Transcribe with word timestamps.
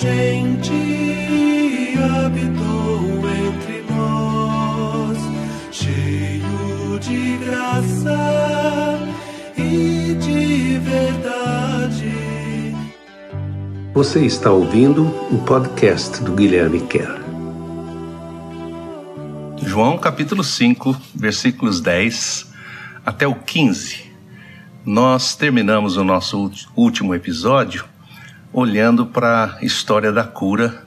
gente 0.00 0.72
habitou 2.24 3.28
entre 3.28 3.82
nós, 3.90 5.18
cheio 5.72 6.98
de 7.00 7.36
graça 7.38 9.00
e 9.56 10.14
de 10.14 10.78
verdade. 10.78 12.12
Você 13.92 14.24
está 14.24 14.52
ouvindo 14.52 15.06
o 15.32 15.38
podcast 15.44 16.22
do 16.22 16.32
Guilherme 16.32 16.80
Kerr. 16.82 17.18
João 19.56 19.98
capítulo 19.98 20.44
5, 20.44 20.96
versículos 21.12 21.80
10 21.80 22.52
até 23.04 23.26
o 23.26 23.34
15. 23.34 24.06
Nós 24.86 25.34
terminamos 25.34 25.96
o 25.96 26.04
nosso 26.04 26.52
último 26.76 27.16
episódio 27.16 27.97
olhando 28.52 29.06
para 29.06 29.56
a 29.60 29.64
história 29.64 30.12
da 30.12 30.24
cura 30.24 30.82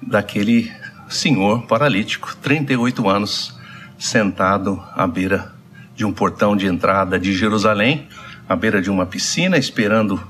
daquele 0.00 0.72
senhor 1.08 1.66
paralítico, 1.66 2.36
38 2.42 3.08
anos, 3.08 3.56
sentado 3.98 4.82
à 4.94 5.06
beira 5.06 5.54
de 5.94 6.04
um 6.04 6.12
portão 6.12 6.56
de 6.56 6.66
entrada 6.66 7.18
de 7.18 7.32
Jerusalém, 7.32 8.08
à 8.48 8.54
beira 8.54 8.82
de 8.82 8.90
uma 8.90 9.06
piscina, 9.06 9.56
esperando 9.56 10.20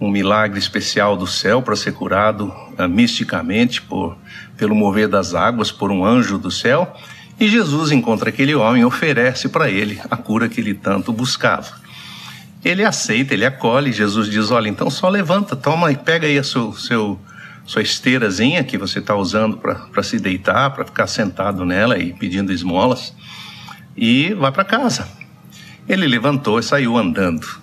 um 0.00 0.10
milagre 0.10 0.58
especial 0.58 1.16
do 1.16 1.26
céu 1.26 1.62
para 1.62 1.76
ser 1.76 1.92
curado 1.92 2.52
uh, 2.78 2.88
misticamente 2.88 3.80
por, 3.80 4.16
pelo 4.56 4.74
mover 4.74 5.06
das 5.06 5.34
águas 5.34 5.70
por 5.70 5.92
um 5.92 6.04
anjo 6.04 6.38
do 6.38 6.50
céu. 6.50 6.96
E 7.38 7.48
Jesus 7.48 7.92
encontra 7.92 8.30
aquele 8.30 8.54
homem 8.54 8.82
e 8.82 8.84
oferece 8.84 9.48
para 9.48 9.70
ele 9.70 10.00
a 10.10 10.16
cura 10.16 10.48
que 10.48 10.60
ele 10.60 10.74
tanto 10.74 11.12
buscava. 11.12 11.81
Ele 12.64 12.84
aceita, 12.84 13.34
ele 13.34 13.44
acolhe. 13.44 13.92
Jesus 13.92 14.28
diz: 14.28 14.50
Olha, 14.50 14.68
então 14.68 14.88
só 14.88 15.08
levanta, 15.08 15.56
toma 15.56 15.90
e 15.90 15.96
pega 15.96 16.26
aí 16.26 16.38
a 16.38 16.44
seu, 16.44 16.72
seu, 16.74 17.20
sua 17.64 17.82
esteirazinha 17.82 18.62
que 18.62 18.78
você 18.78 19.00
está 19.00 19.16
usando 19.16 19.58
para 19.58 20.02
se 20.02 20.18
deitar, 20.18 20.70
para 20.70 20.84
ficar 20.84 21.06
sentado 21.06 21.64
nela 21.64 21.98
e 21.98 22.12
pedindo 22.12 22.52
esmolas, 22.52 23.14
e 23.96 24.32
vai 24.34 24.52
para 24.52 24.64
casa. 24.64 25.08
Ele 25.88 26.06
levantou 26.06 26.58
e 26.58 26.62
saiu 26.62 26.96
andando. 26.96 27.60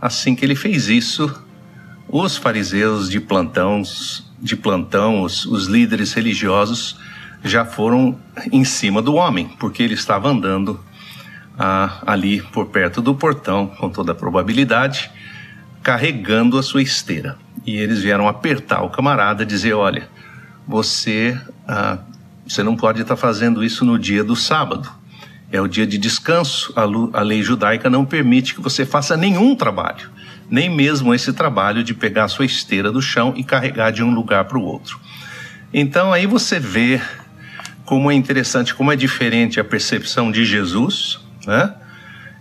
Assim 0.00 0.34
que 0.34 0.44
ele 0.44 0.56
fez 0.56 0.88
isso, 0.88 1.42
os 2.08 2.36
fariseus 2.36 3.08
de 3.08 3.20
plantão, 3.20 3.82
de 4.40 4.56
plantão, 4.56 5.22
os, 5.22 5.46
os 5.46 5.66
líderes 5.66 6.12
religiosos, 6.12 6.98
já 7.44 7.64
foram 7.64 8.18
em 8.50 8.64
cima 8.64 9.00
do 9.00 9.14
homem, 9.14 9.48
porque 9.58 9.82
ele 9.82 9.94
estava 9.94 10.28
andando 10.28 10.80
ah, 11.58 12.02
ali 12.06 12.42
por 12.42 12.66
perto 12.66 13.00
do 13.00 13.14
portão, 13.14 13.66
com 13.66 13.88
toda 13.88 14.12
a 14.12 14.14
probabilidade, 14.14 15.10
carregando 15.82 16.58
a 16.58 16.62
sua 16.62 16.82
esteira. 16.82 17.36
E 17.66 17.76
eles 17.76 18.00
vieram 18.00 18.28
apertar 18.28 18.82
o 18.82 18.90
camarada, 18.90 19.46
dizer: 19.46 19.74
Olha, 19.74 20.08
você, 20.66 21.38
ah, 21.66 21.98
você 22.46 22.62
não 22.62 22.76
pode 22.76 23.02
estar 23.02 23.16
fazendo 23.16 23.64
isso 23.64 23.84
no 23.84 23.98
dia 23.98 24.24
do 24.24 24.36
sábado. 24.36 24.90
É 25.52 25.60
o 25.60 25.68
dia 25.68 25.86
de 25.86 25.98
descanso. 25.98 26.72
A, 26.74 26.82
a 27.18 27.22
lei 27.22 27.42
judaica 27.42 27.88
não 27.88 28.04
permite 28.04 28.54
que 28.54 28.60
você 28.60 28.84
faça 28.84 29.16
nenhum 29.16 29.54
trabalho, 29.54 30.10
nem 30.50 30.68
mesmo 30.68 31.14
esse 31.14 31.32
trabalho 31.32 31.84
de 31.84 31.94
pegar 31.94 32.24
a 32.24 32.28
sua 32.28 32.44
esteira 32.44 32.90
do 32.90 33.00
chão 33.00 33.32
e 33.36 33.44
carregar 33.44 33.92
de 33.92 34.02
um 34.02 34.12
lugar 34.12 34.46
para 34.46 34.58
o 34.58 34.62
outro. 34.62 34.98
Então 35.72 36.12
aí 36.12 36.26
você 36.26 36.58
vê 36.58 37.00
como 37.84 38.10
é 38.10 38.14
interessante, 38.14 38.74
como 38.74 38.90
é 38.90 38.96
diferente 38.96 39.60
a 39.60 39.64
percepção 39.64 40.32
de 40.32 40.44
Jesus, 40.44 41.20
né? 41.46 41.74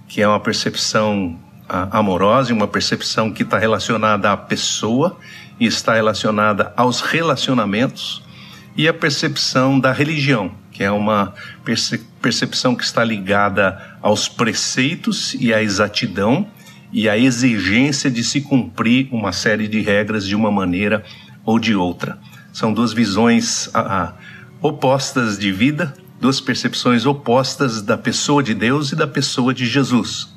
que 0.07 0.21
é 0.21 0.27
uma 0.27 0.39
percepção 0.39 1.39
amorosa 1.67 2.51
e 2.51 2.53
uma 2.53 2.67
percepção 2.67 3.31
que 3.31 3.43
está 3.43 3.57
relacionada 3.57 4.31
à 4.31 4.37
pessoa 4.37 5.17
e 5.59 5.65
está 5.65 5.93
relacionada 5.93 6.73
aos 6.75 7.01
relacionamentos, 7.01 8.21
e 8.75 8.87
a 8.87 8.93
percepção 8.93 9.79
da 9.79 9.91
religião, 9.91 10.51
que 10.71 10.83
é 10.83 10.91
uma 10.91 11.33
percepção 12.21 12.75
que 12.75 12.83
está 12.83 13.03
ligada 13.03 13.97
aos 14.01 14.27
preceitos 14.27 15.35
e 15.35 15.53
à 15.53 15.61
exatidão 15.61 16.47
e 16.91 17.07
à 17.07 17.17
exigência 17.17 18.09
de 18.09 18.23
se 18.23 18.41
cumprir 18.41 19.07
uma 19.11 19.31
série 19.31 19.67
de 19.67 19.81
regras 19.81 20.27
de 20.27 20.35
uma 20.35 20.51
maneira 20.51 21.03
ou 21.45 21.59
de 21.59 21.75
outra. 21.75 22.17
São 22.51 22.73
duas 22.73 22.93
visões 22.93 23.69
opostas 24.61 25.37
de 25.37 25.51
vida, 25.51 25.93
duas 26.23 26.39
percepções 26.39 27.05
opostas 27.05 27.81
da 27.81 27.97
pessoa 27.97 28.41
de 28.41 28.53
Deus 28.53 28.93
e 28.93 28.95
da 28.95 29.05
pessoa 29.05 29.53
de 29.53 29.65
Jesus. 29.65 30.29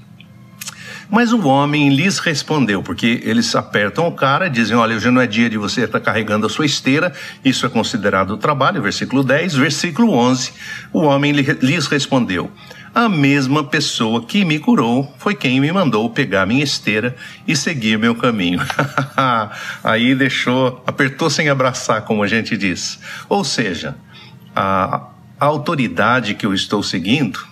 Mas 1.08 1.32
o 1.32 1.46
homem 1.46 1.90
lhes 1.90 2.18
respondeu, 2.18 2.82
porque 2.82 3.20
eles 3.22 3.54
apertam 3.54 4.08
o 4.08 4.10
cara 4.10 4.50
dizem: 4.50 4.76
Olha, 4.76 4.96
hoje 4.96 5.08
não 5.12 5.20
é 5.20 5.28
dia 5.28 5.48
de 5.48 5.56
você 5.56 5.82
estar 5.82 6.00
carregando 6.00 6.44
a 6.44 6.48
sua 6.48 6.66
esteira, 6.66 7.12
isso 7.44 7.64
é 7.64 7.68
considerado 7.68 8.36
trabalho. 8.36 8.82
Versículo 8.82 9.22
10, 9.22 9.54
versículo 9.54 10.12
11: 10.12 10.52
O 10.92 11.02
homem 11.02 11.30
lhes 11.30 11.86
respondeu: 11.86 12.50
A 12.92 13.08
mesma 13.08 13.62
pessoa 13.62 14.24
que 14.24 14.44
me 14.44 14.58
curou 14.58 15.14
foi 15.18 15.36
quem 15.36 15.60
me 15.60 15.70
mandou 15.70 16.10
pegar 16.10 16.46
minha 16.46 16.64
esteira 16.64 17.14
e 17.46 17.54
seguir 17.54 17.96
meu 17.96 18.16
caminho. 18.16 18.58
Aí 19.84 20.16
deixou, 20.16 20.82
apertou 20.84 21.30
sem 21.30 21.48
abraçar, 21.48 22.02
como 22.02 22.24
a 22.24 22.26
gente 22.26 22.56
diz. 22.56 22.98
Ou 23.28 23.44
seja, 23.44 23.94
a, 24.52 25.10
a 25.38 25.44
autoridade 25.44 26.34
que 26.34 26.46
eu 26.46 26.54
estou 26.54 26.82
seguindo 26.82 27.46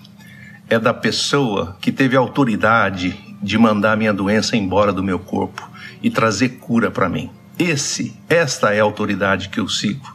é 0.71 0.79
da 0.79 0.95
pessoa 0.95 1.77
que 1.81 1.93
teve 1.93 2.17
a 2.17 2.21
autoridade 2.21 3.15
de 3.43 3.59
mandar 3.59 3.97
minha 3.97 4.13
doença 4.13 4.57
embora 4.57 4.91
do 4.91 5.03
meu 5.03 5.19
corpo 5.19 5.69
e 6.03 6.11
trazer 6.11 6.61
cura 6.61 6.91
para 6.91 7.11
mim. 7.11 7.31
Esse, 7.59 8.17
esta 8.29 8.73
é 8.73 8.81
a 8.81 8.85
autoridade 8.85 9.51
que 9.51 9.61
eu 9.61 9.69
sigo. 9.69 10.15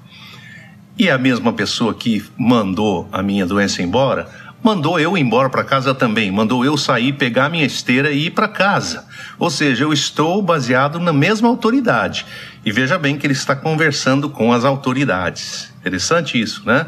E 0.98 1.10
a 1.10 1.18
mesma 1.18 1.54
pessoa 1.54 1.94
que 1.94 2.26
mandou 2.36 3.08
a 3.12 3.22
minha 3.22 3.46
doença 3.46 3.84
embora, 3.84 4.28
mandou 4.64 5.00
eu 5.00 5.16
embora 5.16 5.48
para 5.48 5.64
casa 5.64 5.94
também, 5.94 6.32
mandou 6.32 6.66
eu 6.66 6.76
sair, 6.76 7.14
pegar 7.14 7.50
minha 7.50 7.66
esteira 7.66 8.12
e 8.12 8.26
ir 8.26 8.32
para 8.32 8.48
casa. 8.48 9.08
Ou 9.38 9.50
seja, 9.50 9.84
eu 9.84 9.94
estou 9.94 10.42
baseado 10.42 11.00
na 11.00 11.14
mesma 11.14 11.48
autoridade. 11.48 12.26
E 12.66 12.72
veja 12.72 12.98
bem 12.98 13.16
que 13.16 13.28
ele 13.28 13.34
está 13.34 13.56
conversando 13.56 14.28
com 14.28 14.52
as 14.52 14.66
autoridades. 14.66 15.72
Interessante 15.80 16.42
isso, 16.42 16.64
né? 16.66 16.88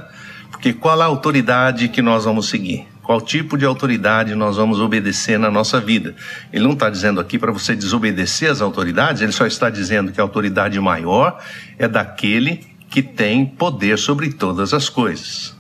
Porque 0.51 0.73
qual 0.73 1.01
a 1.01 1.05
autoridade 1.05 1.87
que 1.87 2.01
nós 2.01 2.25
vamos 2.25 2.49
seguir? 2.49 2.87
Qual 3.01 3.19
tipo 3.19 3.57
de 3.57 3.65
autoridade 3.65 4.35
nós 4.35 4.57
vamos 4.57 4.79
obedecer 4.79 5.39
na 5.39 5.49
nossa 5.49 5.79
vida? 5.81 6.15
Ele 6.53 6.63
não 6.63 6.73
está 6.73 6.89
dizendo 6.89 7.19
aqui 7.19 7.39
para 7.39 7.51
você 7.51 7.75
desobedecer 7.75 8.49
às 8.49 8.61
autoridades, 8.61 9.21
ele 9.21 9.31
só 9.31 9.45
está 9.45 9.69
dizendo 9.69 10.11
que 10.11 10.21
a 10.21 10.23
autoridade 10.23 10.79
maior 10.79 11.39
é 11.79 11.87
daquele 11.87 12.65
que 12.89 13.01
tem 13.01 13.45
poder 13.45 13.97
sobre 13.97 14.31
todas 14.31 14.73
as 14.73 14.87
coisas. 14.87 15.55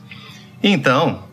Então, 0.61 1.23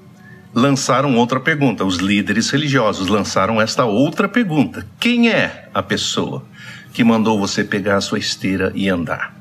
lançaram 0.55 1.15
outra 1.17 1.39
pergunta, 1.39 1.85
os 1.85 1.99
líderes 1.99 2.51
religiosos 2.51 3.09
lançaram 3.09 3.61
esta 3.61 3.85
outra 3.85 4.29
pergunta: 4.29 4.87
quem 4.99 5.31
é 5.31 5.69
a 5.75 5.83
pessoa 5.83 6.45
que 6.93 7.05
mandou 7.05 7.39
você 7.39 7.63
pegar 7.63 7.97
a 7.97 8.01
sua 8.01 8.19
esteira 8.19 8.73
e 8.75 8.89
andar? 8.89 9.38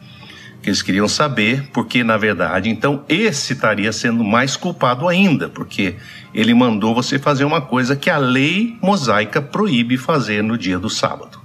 Que 0.68 0.72
eles 0.72 0.82
queriam 0.82 1.08
saber, 1.08 1.70
porque 1.72 2.04
na 2.04 2.18
verdade, 2.18 2.70
então 2.70 3.06
esse 3.08 3.54
estaria 3.54 3.90
sendo 3.94 4.22
mais 4.22 4.58
culpado 4.58 5.08
ainda, 5.08 5.48
porque 5.48 5.96
ele 6.34 6.54
mandou 6.54 6.94
você 6.94 7.18
fazer 7.18 7.46
uma 7.46 7.62
coisa 7.62 7.96
que 7.96 8.10
a 8.10 8.18
lei 8.18 8.78
mosaica 8.82 9.42
proíbe 9.42 9.96
fazer 9.96 10.44
no 10.44 10.58
dia 10.58 10.78
do 10.78 10.90
sábado. 10.90 11.40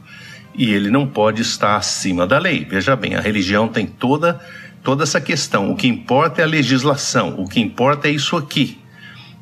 E 0.56 0.74
ele 0.74 0.90
não 0.90 1.06
pode 1.06 1.40
estar 1.40 1.76
acima 1.76 2.26
da 2.26 2.36
lei. 2.36 2.66
Veja 2.68 2.96
bem, 2.96 3.14
a 3.14 3.20
religião 3.20 3.68
tem 3.68 3.86
toda 3.86 4.40
toda 4.82 5.04
essa 5.04 5.20
questão. 5.20 5.70
O 5.70 5.76
que 5.76 5.86
importa 5.86 6.40
é 6.40 6.44
a 6.44 6.48
legislação, 6.48 7.36
o 7.38 7.48
que 7.48 7.60
importa 7.60 8.08
é 8.08 8.10
isso 8.10 8.36
aqui. 8.36 8.76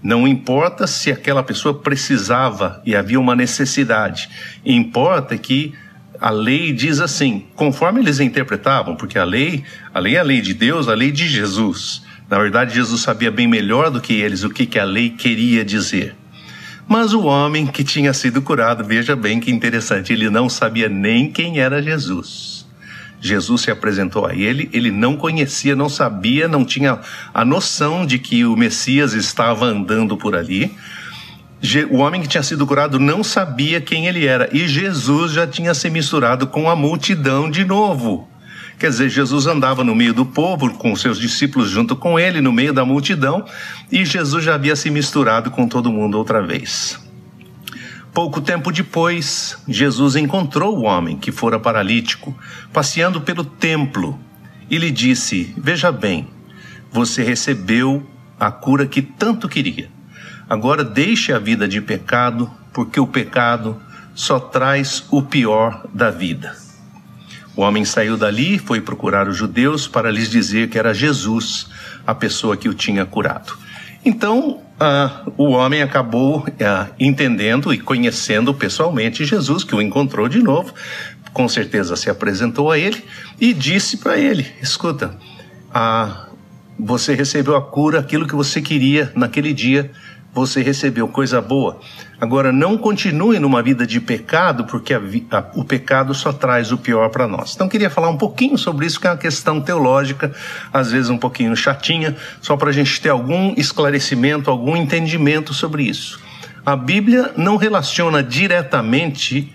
Não 0.02 0.28
importa 0.28 0.86
se 0.86 1.10
aquela 1.10 1.42
pessoa 1.42 1.72
precisava 1.72 2.82
e 2.84 2.94
havia 2.94 3.18
uma 3.18 3.34
necessidade. 3.34 4.28
Importa 4.62 5.38
que 5.38 5.72
a 6.20 6.30
lei 6.30 6.72
diz 6.72 7.00
assim, 7.00 7.46
conforme 7.56 8.00
eles 8.00 8.20
interpretavam, 8.20 8.94
porque 8.94 9.18
a 9.18 9.24
lei, 9.24 9.64
a 9.94 9.98
lei 9.98 10.16
é 10.16 10.20
a 10.20 10.22
lei 10.22 10.42
de 10.42 10.52
Deus, 10.52 10.86
a 10.86 10.94
lei 10.94 11.10
de 11.10 11.26
Jesus. 11.26 12.02
Na 12.28 12.38
verdade, 12.38 12.74
Jesus 12.74 13.00
sabia 13.00 13.30
bem 13.30 13.48
melhor 13.48 13.90
do 13.90 14.00
que 14.00 14.12
eles 14.12 14.44
o 14.44 14.50
que, 14.50 14.66
que 14.66 14.78
a 14.78 14.84
lei 14.84 15.10
queria 15.10 15.64
dizer. 15.64 16.14
Mas 16.86 17.14
o 17.14 17.22
homem 17.22 17.66
que 17.66 17.82
tinha 17.82 18.12
sido 18.12 18.42
curado, 18.42 18.84
veja 18.84 19.16
bem 19.16 19.40
que 19.40 19.50
interessante, 19.50 20.12
ele 20.12 20.28
não 20.28 20.48
sabia 20.48 20.88
nem 20.88 21.30
quem 21.30 21.58
era 21.58 21.82
Jesus. 21.82 22.66
Jesus 23.20 23.62
se 23.62 23.70
apresentou 23.70 24.26
a 24.26 24.34
ele, 24.34 24.68
ele 24.72 24.90
não 24.90 25.16
conhecia, 25.16 25.76
não 25.76 25.88
sabia, 25.88 26.48
não 26.48 26.64
tinha 26.64 26.98
a 27.32 27.44
noção 27.44 28.04
de 28.04 28.18
que 28.18 28.44
o 28.44 28.56
Messias 28.56 29.12
estava 29.12 29.66
andando 29.66 30.16
por 30.16 30.34
ali 30.34 30.74
o 31.90 31.96
homem 31.98 32.22
que 32.22 32.28
tinha 32.28 32.42
sido 32.42 32.66
curado 32.66 32.98
não 32.98 33.22
sabia 33.22 33.80
quem 33.80 34.06
ele 34.06 34.26
era 34.26 34.48
e 34.52 34.66
Jesus 34.66 35.32
já 35.32 35.46
tinha 35.46 35.74
se 35.74 35.90
misturado 35.90 36.46
com 36.46 36.70
a 36.70 36.74
multidão 36.74 37.50
de 37.50 37.64
novo. 37.64 38.28
Quer 38.78 38.88
dizer, 38.88 39.10
Jesus 39.10 39.46
andava 39.46 39.84
no 39.84 39.94
meio 39.94 40.14
do 40.14 40.24
povo, 40.24 40.72
com 40.72 40.96
seus 40.96 41.18
discípulos 41.18 41.68
junto 41.68 41.94
com 41.94 42.18
ele, 42.18 42.40
no 42.40 42.50
meio 42.50 42.72
da 42.72 42.82
multidão, 42.82 43.44
e 43.92 44.06
Jesus 44.06 44.42
já 44.42 44.54
havia 44.54 44.74
se 44.74 44.88
misturado 44.88 45.50
com 45.50 45.68
todo 45.68 45.92
mundo 45.92 46.16
outra 46.16 46.40
vez. 46.40 46.98
Pouco 48.14 48.40
tempo 48.40 48.72
depois, 48.72 49.58
Jesus 49.68 50.16
encontrou 50.16 50.78
o 50.78 50.84
homem 50.84 51.18
que 51.18 51.30
fora 51.30 51.60
paralítico, 51.60 52.34
passeando 52.72 53.20
pelo 53.20 53.44
templo, 53.44 54.18
e 54.70 54.78
lhe 54.78 54.90
disse: 54.90 55.54
Veja 55.58 55.92
bem, 55.92 56.26
você 56.90 57.22
recebeu 57.22 58.02
a 58.38 58.50
cura 58.50 58.86
que 58.86 59.02
tanto 59.02 59.46
queria. 59.46 59.90
Agora 60.50 60.82
deixe 60.82 61.32
a 61.32 61.38
vida 61.38 61.68
de 61.68 61.80
pecado, 61.80 62.50
porque 62.72 62.98
o 62.98 63.06
pecado 63.06 63.80
só 64.16 64.40
traz 64.40 65.04
o 65.08 65.22
pior 65.22 65.86
da 65.94 66.10
vida. 66.10 66.56
O 67.54 67.62
homem 67.62 67.84
saiu 67.84 68.16
dali 68.16 68.56
e 68.56 68.58
foi 68.58 68.80
procurar 68.80 69.28
os 69.28 69.36
judeus 69.36 69.86
para 69.86 70.10
lhes 70.10 70.28
dizer 70.28 70.68
que 70.68 70.76
era 70.76 70.92
Jesus 70.92 71.68
a 72.04 72.16
pessoa 72.16 72.56
que 72.56 72.68
o 72.68 72.74
tinha 72.74 73.06
curado. 73.06 73.56
Então, 74.04 74.60
uh, 74.80 75.32
o 75.36 75.50
homem 75.50 75.82
acabou 75.82 76.40
uh, 76.40 76.94
entendendo 76.98 77.72
e 77.72 77.78
conhecendo 77.78 78.52
pessoalmente 78.52 79.24
Jesus, 79.24 79.62
que 79.62 79.76
o 79.76 79.80
encontrou 79.80 80.28
de 80.28 80.42
novo, 80.42 80.74
com 81.32 81.48
certeza 81.48 81.94
se 81.94 82.10
apresentou 82.10 82.72
a 82.72 82.78
ele 82.78 83.04
e 83.40 83.52
disse 83.52 83.98
para 83.98 84.18
ele: 84.18 84.46
Escuta, 84.60 85.14
uh, 85.68 86.30
você 86.76 87.14
recebeu 87.14 87.54
a 87.54 87.62
cura, 87.62 88.00
aquilo 88.00 88.26
que 88.26 88.34
você 88.34 88.60
queria 88.60 89.12
naquele 89.14 89.52
dia, 89.52 89.92
você 90.32 90.62
recebeu 90.62 91.08
coisa 91.08 91.40
boa. 91.40 91.80
Agora, 92.20 92.52
não 92.52 92.78
continue 92.78 93.38
numa 93.38 93.62
vida 93.62 93.86
de 93.86 94.00
pecado, 94.00 94.64
porque 94.64 94.94
a, 94.94 94.98
a, 94.98 95.44
o 95.54 95.64
pecado 95.64 96.14
só 96.14 96.32
traz 96.32 96.70
o 96.70 96.78
pior 96.78 97.08
para 97.08 97.26
nós. 97.26 97.54
Então, 97.54 97.68
queria 97.68 97.90
falar 97.90 98.10
um 98.10 98.16
pouquinho 98.16 98.56
sobre 98.56 98.86
isso, 98.86 99.00
que 99.00 99.06
é 99.06 99.10
uma 99.10 99.16
questão 99.16 99.60
teológica, 99.60 100.32
às 100.72 100.92
vezes 100.92 101.10
um 101.10 101.18
pouquinho 101.18 101.56
chatinha, 101.56 102.16
só 102.40 102.56
para 102.56 102.70
a 102.70 102.72
gente 102.72 103.00
ter 103.00 103.08
algum 103.08 103.54
esclarecimento, 103.56 104.50
algum 104.50 104.76
entendimento 104.76 105.52
sobre 105.52 105.84
isso. 105.84 106.20
A 106.64 106.76
Bíblia 106.76 107.32
não 107.36 107.56
relaciona 107.56 108.22
diretamente 108.22 109.52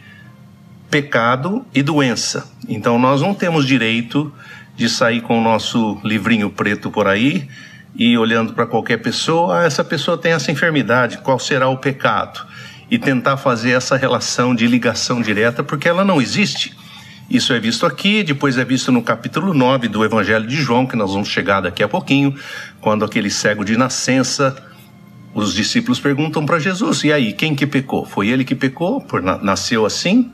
pecado 0.90 1.66
e 1.74 1.82
doença. 1.82 2.50
Então, 2.68 2.98
nós 3.00 3.22
não 3.22 3.34
temos 3.34 3.66
direito 3.66 4.34
de 4.76 4.90
sair 4.90 5.22
com 5.22 5.40
o 5.40 5.44
nosso 5.44 6.00
livrinho 6.04 6.50
preto 6.50 6.92
por 6.92 7.08
aí 7.08 7.48
e 7.96 8.18
olhando 8.18 8.54
para 8.54 8.66
qualquer 8.66 8.98
pessoa, 8.98 9.62
ah, 9.62 9.64
essa 9.64 9.84
pessoa 9.84 10.18
tem 10.18 10.34
essa 10.34 10.52
enfermidade, 10.52 11.20
qual 11.20 11.40
será 11.40 11.70
o 11.70 11.78
pecado? 11.78 12.46
E 12.92 13.00
tentar 13.00 13.38
fazer 13.38 13.72
essa 13.72 13.96
relação 13.96 14.54
de 14.54 14.68
ligação 14.68 15.22
direta, 15.22 15.64
porque 15.64 15.88
ela 15.88 16.04
não 16.04 16.22
existe. 16.22 16.76
Isso 17.30 17.54
é 17.54 17.60
visto 17.60 17.86
aqui, 17.86 18.22
depois 18.22 18.58
é 18.58 18.66
visto 18.66 18.92
no 18.92 19.02
capítulo 19.02 19.54
9 19.54 19.88
do 19.88 20.04
Evangelho 20.04 20.46
de 20.46 20.58
João, 20.58 20.86
que 20.86 20.96
nós 20.96 21.12
vamos 21.12 21.30
chegar 21.30 21.62
daqui 21.62 21.82
a 21.82 21.88
pouquinho, 21.88 22.36
quando 22.80 23.04
aquele 23.04 23.32
cego 23.32 23.66
de 23.66 23.76
nascença, 23.76 24.56
os 25.34 25.54
discípulos 25.54 26.00
perguntam 26.00 26.46
para 26.46 26.60
Jesus: 26.60 27.04
e 27.04 27.12
aí, 27.12 27.34
quem 27.34 27.56
que 27.56 27.66
pecou? 27.66 28.06
Foi 28.06 28.28
ele 28.28 28.44
que 28.44 28.54
pecou? 28.54 29.02
Por 29.02 29.22
nasceu 29.22 29.86
assim? 29.86 30.32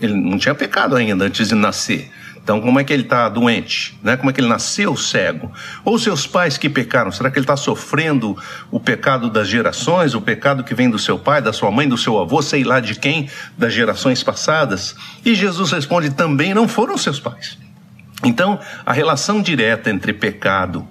Ele 0.00 0.14
não 0.14 0.38
tinha 0.38 0.54
pecado 0.54 0.96
ainda 0.96 1.24
antes 1.24 1.48
de 1.48 1.54
nascer. 1.54 2.10
Então, 2.42 2.60
como 2.60 2.80
é 2.80 2.84
que 2.84 2.92
ele 2.92 3.04
está 3.04 3.28
doente? 3.28 3.96
Né? 4.02 4.16
Como 4.16 4.28
é 4.28 4.32
que 4.32 4.40
ele 4.40 4.48
nasceu 4.48 4.96
cego? 4.96 5.52
Ou 5.84 5.96
seus 5.96 6.26
pais 6.26 6.58
que 6.58 6.68
pecaram? 6.68 7.12
Será 7.12 7.30
que 7.30 7.38
ele 7.38 7.44
está 7.44 7.56
sofrendo 7.56 8.36
o 8.68 8.80
pecado 8.80 9.30
das 9.30 9.46
gerações, 9.46 10.12
o 10.12 10.20
pecado 10.20 10.64
que 10.64 10.74
vem 10.74 10.90
do 10.90 10.98
seu 10.98 11.18
pai, 11.18 11.40
da 11.40 11.52
sua 11.52 11.70
mãe, 11.70 11.88
do 11.88 11.96
seu 11.96 12.18
avô, 12.18 12.42
sei 12.42 12.64
lá 12.64 12.80
de 12.80 12.96
quem, 12.96 13.30
das 13.56 13.72
gerações 13.72 14.24
passadas? 14.24 14.96
E 15.24 15.36
Jesus 15.36 15.70
responde: 15.70 16.10
também 16.10 16.52
não 16.52 16.66
foram 16.66 16.98
seus 16.98 17.20
pais. 17.20 17.56
Então, 18.24 18.58
a 18.84 18.92
relação 18.92 19.40
direta 19.40 19.88
entre 19.88 20.12
pecado 20.12 20.86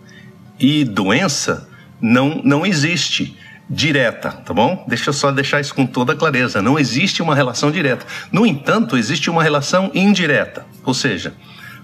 e 0.58 0.86
doença 0.86 1.70
não, 2.00 2.42
não 2.44 2.66
existe 2.66 3.38
direta, 3.74 4.32
tá 4.32 4.54
bom? 4.54 4.84
Deixa 4.86 5.10
eu 5.10 5.14
só 5.14 5.32
deixar 5.32 5.62
isso 5.62 5.74
com 5.74 5.86
toda 5.86 6.14
clareza. 6.14 6.62
Não 6.62 6.78
existe 6.78 7.22
uma 7.22 7.34
relação 7.34 7.72
direta. 7.72 8.06
No 8.30 8.46
entanto, 8.46 8.98
existe 8.98 9.30
uma 9.30 9.42
relação 9.42 9.90
indireta. 9.94 10.66
Ou 10.84 10.94
seja, 10.94 11.34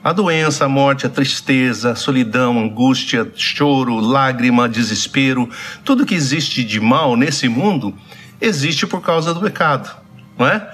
a 0.04 0.12
doença, 0.12 0.66
a 0.66 0.70
morte, 0.70 1.06
a 1.06 1.10
tristeza, 1.10 1.92
a 1.92 1.96
solidão, 1.96 2.60
a 2.60 2.62
angústia, 2.62 3.32
choro, 3.36 3.96
lágrima, 4.02 4.68
desespero, 4.68 5.50
tudo 5.86 6.06
que 6.06 6.14
existe 6.14 6.62
de 6.62 6.80
mal 6.82 7.16
nesse 7.16 7.48
mundo 7.48 7.96
existe 8.42 8.86
por 8.86 9.02
causa 9.02 9.34
do 9.34 9.40
pecado, 9.40 9.90
não 10.38 10.46
é? 10.46 10.70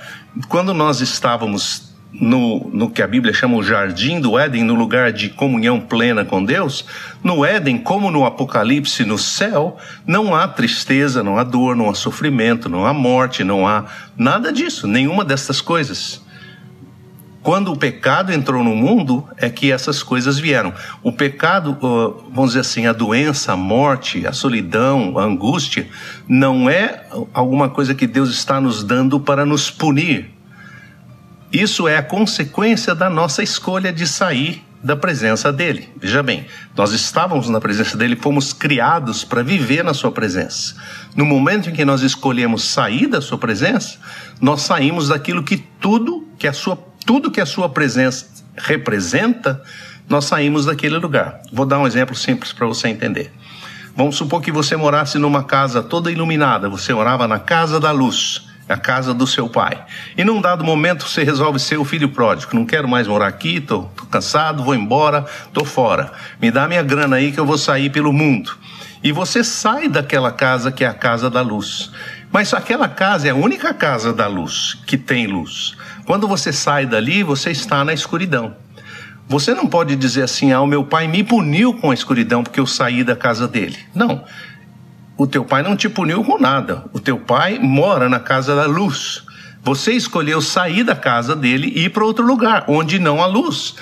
Quando 0.48 0.74
nós 0.74 1.00
estávamos 1.00 1.93
no, 2.14 2.70
no 2.72 2.90
que 2.90 3.02
a 3.02 3.08
Bíblia 3.08 3.34
chama 3.34 3.58
o 3.58 3.64
jardim 3.64 4.22
do 4.22 4.38
Éden, 4.38 4.64
no 4.64 4.76
lugar 4.76 5.12
de 5.12 5.30
comunhão 5.30 5.80
plena 5.80 6.24
com 6.24 6.44
Deus, 6.44 6.86
no 7.24 7.44
Éden, 7.44 7.78
como 7.78 8.12
no 8.12 8.26
Apocalipse, 8.26 9.04
no 9.04 9.18
céu, 9.18 9.78
não 10.06 10.36
há 10.36 10.48
tristeza, 10.48 11.24
não 11.24 11.38
há 11.38 11.44
dor, 11.44 11.76
não 11.76 11.90
há 11.90 11.96
sofrimento, 11.96 12.70
não 12.70 12.86
há 12.86 12.94
morte, 12.94 13.44
não 13.44 13.68
há 13.68 13.86
nada 14.16 14.52
disso, 14.54 14.88
nenhuma 14.88 15.26
dessas 15.26 15.60
coisas. 15.60 16.22
Quando 17.42 17.74
o 17.74 17.78
pecado 17.78 18.32
entrou 18.32 18.64
no 18.64 18.74
mundo, 18.74 19.28
é 19.36 19.50
que 19.50 19.70
essas 19.70 20.02
coisas 20.02 20.40
vieram. 20.40 20.74
O 21.02 21.12
pecado, 21.12 21.78
vamos 22.32 22.52
dizer 22.52 22.62
assim, 22.62 22.86
a 22.86 22.94
doença, 22.94 23.52
a 23.52 23.58
morte, 23.58 24.26
a 24.26 24.32
solidão, 24.32 25.20
a 25.20 25.24
angústia, 25.24 25.86
não 26.26 26.70
é 26.70 27.06
alguma 27.34 27.70
coisa 27.70 27.94
que 27.94 28.08
Deus 28.08 28.30
está 28.30 28.62
nos 28.62 28.82
dando 28.82 29.20
para 29.20 29.46
nos 29.46 29.70
punir 29.70 30.33
isso 31.54 31.88
é 31.88 31.98
a 31.98 32.04
consequência 32.04 32.96
da 32.96 33.12
nossa 33.12 33.44
escolha 33.44 33.94
de 33.94 34.08
sair 34.08 34.66
da 34.84 34.96
presença 34.96 35.54
dele. 35.54 35.88
Veja 35.96 36.24
bem, 36.24 36.48
nós 36.76 36.92
estávamos 36.92 37.48
na 37.48 37.62
presença 37.62 37.96
dele, 37.96 38.16
fomos 38.16 38.52
criados 38.52 39.24
para 39.24 39.44
viver 39.44 39.84
na 39.84 39.94
sua 39.94 40.12
presença. 40.12 40.76
No 41.16 41.24
momento 41.24 41.70
em 41.70 41.74
que 41.74 41.86
nós 41.86 42.02
escolhemos 42.02 42.64
sair 42.64 43.06
da 43.06 43.22
sua 43.22 43.38
presença, 43.38 44.00
nós 44.42 44.64
saímos 44.64 45.10
daquilo 45.10 45.44
que 45.44 45.58
tudo 45.58 46.28
que 46.40 46.48
a 46.48 46.54
sua 46.54 46.76
tudo 47.06 47.30
que 47.30 47.42
a 47.42 47.46
sua 47.46 47.70
presença 47.70 48.26
representa, 48.56 49.62
nós 50.10 50.26
saímos 50.26 50.66
daquele 50.66 50.98
lugar. 50.98 51.42
Vou 51.52 51.66
dar 51.66 51.80
um 51.80 51.86
exemplo 51.86 52.16
simples 52.16 52.52
para 52.52 52.66
você 52.66 52.88
entender. 52.88 53.32
Vamos 53.96 54.16
supor 54.16 54.42
que 54.42 54.52
você 54.52 54.76
morasse 54.76 55.20
numa 55.20 55.44
casa 55.44 55.84
toda 55.84 56.12
iluminada, 56.12 56.68
você 56.68 56.94
morava 56.94 57.28
na 57.28 57.40
casa 57.40 57.80
da 57.80 57.92
luz 57.92 58.53
a 58.68 58.78
casa 58.78 59.14
do 59.14 59.28
seu 59.28 59.50
pai. 59.50 59.84
E 60.18 60.24
num 60.24 60.42
dado 60.42 60.64
momento 60.64 61.08
você 61.08 61.24
resolve 61.24 61.60
ser 61.60 61.78
o 61.78 61.86
filho 61.86 62.10
pródigo. 62.10 62.56
Não 62.56 62.66
quero 62.66 62.88
mais 62.88 63.08
morar 63.08 63.28
aqui, 63.28 63.60
tô, 63.60 63.84
tô 63.84 64.06
cansado, 64.06 64.64
vou 64.64 64.76
embora, 64.76 65.26
tô 65.52 65.66
fora. 65.66 66.12
Me 66.42 66.50
dá 66.50 66.68
minha 66.68 66.84
grana 66.84 67.18
aí 67.18 67.32
que 67.32 67.40
eu 67.40 67.46
vou 67.46 67.58
sair 67.58 67.90
pelo 67.90 68.14
mundo. 68.14 68.56
E 69.04 69.12
você 69.12 69.44
sai 69.44 69.90
daquela 69.90 70.32
casa 70.32 70.72
que 70.72 70.84
é 70.84 70.88
a 70.88 70.94
casa 70.94 71.30
da 71.30 71.42
luz. 71.42 71.92
Mas 72.32 72.54
aquela 72.54 72.88
casa 72.88 73.28
é 73.28 73.32
a 73.32 73.36
única 73.36 73.74
casa 73.74 74.14
da 74.14 74.28
luz 74.28 74.78
que 74.88 74.98
tem 74.98 75.28
luz. 75.28 75.76
Quando 76.06 76.28
você 76.28 76.54
sai 76.54 76.86
dali, 76.86 77.22
você 77.22 77.52
está 77.52 77.84
na 77.84 77.94
escuridão. 77.94 78.56
Você 79.28 79.54
não 79.54 79.68
pode 79.68 79.96
dizer 79.96 80.24
assim: 80.24 80.52
ah, 80.52 80.62
o 80.62 80.68
meu 80.68 80.84
pai 80.84 81.08
me 81.08 81.24
puniu 81.24 81.74
com 81.76 81.92
a 81.92 81.94
escuridão 81.94 82.44
porque 82.44 82.60
eu 82.60 82.66
saí 82.66 83.04
da 83.04 83.16
casa 83.16 83.48
dele. 83.48 83.78
Não 83.94 84.24
o 85.18 85.28
teu 85.28 85.46
pai 85.46 85.62
não 85.62 85.76
te 85.76 85.88
puniu 85.88 86.24
com 86.24 86.40
nada. 86.40 86.86
O 86.92 87.00
teu 87.00 87.18
pai 87.18 87.60
mora 87.60 88.10
na 88.10 88.20
casa 88.20 88.56
da 88.56 88.66
luz. 88.66 89.24
Você 89.62 89.94
escolheu 89.94 90.42
sair 90.42 90.84
da 90.84 90.96
casa 90.96 91.36
dele 91.36 91.72
e 91.76 91.86
ir 91.86 91.90
para 91.90 92.04
outro 92.04 92.26
lugar, 92.26 92.66
onde 92.68 93.00
não 93.00 93.22
há 93.22 93.26
luz. 93.26 93.76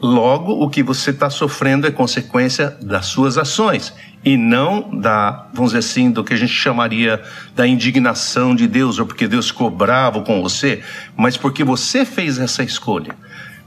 Logo, 0.00 0.52
o 0.52 0.68
que 0.68 0.82
você 0.82 1.10
está 1.10 1.30
sofrendo 1.30 1.86
é 1.86 1.90
consequência 1.90 2.76
das 2.82 3.06
suas 3.06 3.38
ações 3.38 3.94
e 4.24 4.36
não 4.36 4.98
da, 4.98 5.48
vamos 5.54 5.70
dizer 5.70 5.78
assim, 5.78 6.10
do 6.10 6.24
que 6.24 6.34
a 6.34 6.36
gente 6.36 6.52
chamaria 6.52 7.22
da 7.54 7.66
indignação 7.66 8.54
de 8.54 8.66
Deus, 8.66 8.98
ou 8.98 9.06
porque 9.06 9.28
Deus 9.28 9.48
ficou 9.48 9.70
bravo 9.70 10.22
com 10.22 10.42
você, 10.42 10.82
mas 11.16 11.36
porque 11.36 11.64
você 11.64 12.04
fez 12.04 12.38
essa 12.38 12.62
escolha. 12.62 13.14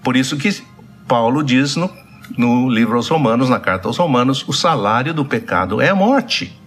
Por 0.04 0.16
isso 0.16 0.38
que 0.38 0.62
Paulo 1.08 1.42
diz 1.42 1.76
no, 1.76 1.90
no 2.38 2.70
livro 2.70 2.96
aos 2.96 3.08
Romanos, 3.08 3.50
na 3.50 3.60
carta 3.60 3.88
aos 3.88 3.98
Romanos, 3.98 4.44
o 4.48 4.54
salário 4.54 5.14
do 5.14 5.26
pecado 5.26 5.82
é 5.82 5.90
a 5.90 5.96
morte. 5.96 6.65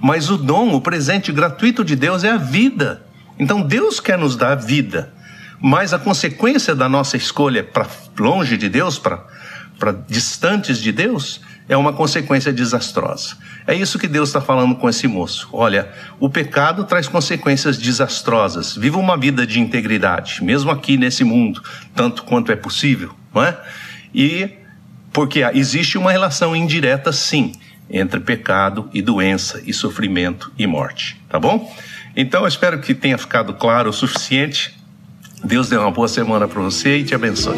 Mas 0.00 0.30
o 0.30 0.38
dom, 0.38 0.74
o 0.74 0.80
presente 0.80 1.30
gratuito 1.30 1.84
de 1.84 1.94
Deus 1.94 2.24
é 2.24 2.30
a 2.30 2.36
vida. 2.36 3.02
Então 3.38 3.60
Deus 3.60 4.00
quer 4.00 4.18
nos 4.18 4.34
dar 4.34 4.54
vida. 4.54 5.12
Mas 5.60 5.92
a 5.92 5.98
consequência 5.98 6.74
da 6.74 6.88
nossa 6.88 7.16
escolha 7.16 7.62
para 7.62 7.86
longe 8.18 8.56
de 8.56 8.68
Deus, 8.68 8.98
para 8.98 9.92
distantes 10.08 10.78
de 10.78 10.90
Deus, 10.90 11.40
é 11.68 11.76
uma 11.76 11.92
consequência 11.92 12.52
desastrosa. 12.52 13.36
É 13.66 13.74
isso 13.74 13.98
que 13.98 14.08
Deus 14.08 14.30
está 14.30 14.40
falando 14.40 14.74
com 14.74 14.88
esse 14.88 15.06
moço. 15.06 15.48
Olha, 15.52 15.88
o 16.18 16.28
pecado 16.28 16.84
traz 16.84 17.06
consequências 17.06 17.78
desastrosas. 17.78 18.74
Viva 18.74 18.98
uma 18.98 19.16
vida 19.16 19.46
de 19.46 19.60
integridade, 19.60 20.42
mesmo 20.42 20.70
aqui 20.70 20.96
nesse 20.96 21.22
mundo, 21.22 21.62
tanto 21.94 22.24
quanto 22.24 22.50
é 22.50 22.56
possível, 22.56 23.14
não 23.32 23.44
é? 23.44 23.56
E 24.12 24.50
porque 25.12 25.42
existe 25.54 25.96
uma 25.96 26.10
relação 26.10 26.56
indireta, 26.56 27.12
sim, 27.12 27.52
entre 27.90 28.20
pecado 28.20 28.88
e 28.92 29.02
doença 29.02 29.62
e 29.66 29.72
sofrimento 29.72 30.52
e 30.58 30.66
morte, 30.66 31.20
tá 31.28 31.38
bom? 31.38 31.74
Então 32.16 32.42
eu 32.42 32.48
espero 32.48 32.80
que 32.80 32.94
tenha 32.94 33.18
ficado 33.18 33.54
claro 33.54 33.90
o 33.90 33.92
suficiente. 33.92 34.78
Deus 35.42 35.68
dê 35.68 35.76
uma 35.76 35.90
boa 35.90 36.08
semana 36.08 36.46
para 36.46 36.60
você 36.60 36.98
e 36.98 37.04
te 37.04 37.14
abençoe. 37.14 37.56